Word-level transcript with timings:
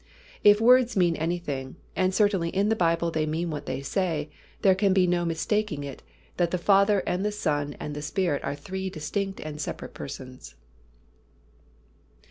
If 0.43 0.59
words 0.59 0.97
mean 0.97 1.15
anything, 1.15 1.75
and 1.95 2.11
certainly 2.11 2.49
in 2.49 2.69
the 2.69 2.75
Bible 2.75 3.11
they 3.11 3.27
mean 3.27 3.51
what 3.51 3.67
they 3.67 3.81
say, 3.83 4.31
there 4.63 4.73
can 4.73 4.93
be 4.93 5.05
no 5.05 5.25
mistaking 5.25 5.83
it, 5.83 6.01
that 6.37 6.49
the 6.49 6.57
Father 6.57 7.03
and 7.05 7.23
the 7.23 7.31
Son 7.31 7.75
and 7.79 7.95
the 7.95 8.01
Spirit 8.01 8.43
are 8.43 8.55
three 8.55 8.89
distinct 8.89 9.39
and 9.41 9.61
separate 9.61 9.93
Persons. 9.93 10.55